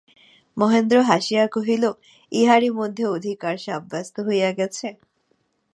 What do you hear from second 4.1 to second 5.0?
হইয়া গেছে?